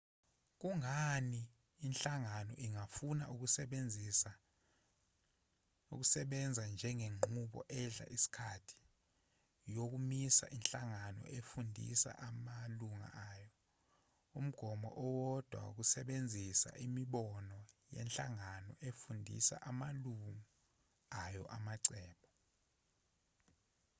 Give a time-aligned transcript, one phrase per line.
[0.61, 1.41] kungani
[1.85, 3.23] inhlangano ingafuna
[5.93, 8.77] ukusebenza ngenqubo edla isikhathi
[9.75, 13.49] yokumisa inhlangano efundisa amalungu ayo
[14.39, 17.59] umgomo owodwa wokusebenzisa imibono
[17.95, 20.35] yenhlangano efundisa amalungu
[21.23, 22.27] ayo amacebo